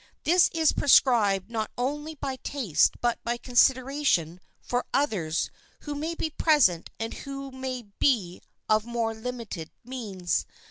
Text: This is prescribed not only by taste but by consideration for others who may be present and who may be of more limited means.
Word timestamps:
This 0.23 0.49
is 0.51 0.71
prescribed 0.71 1.51
not 1.51 1.69
only 1.77 2.15
by 2.15 2.37
taste 2.37 2.95
but 3.01 3.19
by 3.23 3.37
consideration 3.37 4.39
for 4.59 4.87
others 4.95 5.51
who 5.81 5.93
may 5.93 6.15
be 6.15 6.31
present 6.31 6.89
and 6.99 7.13
who 7.13 7.51
may 7.51 7.83
be 7.99 8.41
of 8.67 8.83
more 8.83 9.13
limited 9.13 9.69
means. 9.85 10.47